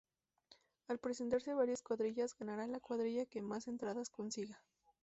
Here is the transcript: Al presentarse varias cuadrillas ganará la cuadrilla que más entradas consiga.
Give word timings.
Al 0.87 0.97
presentarse 0.97 1.53
varias 1.53 1.83
cuadrillas 1.83 2.35
ganará 2.35 2.65
la 2.65 2.79
cuadrilla 2.79 3.27
que 3.27 3.43
más 3.43 3.67
entradas 3.67 4.09
consiga. 4.09 4.59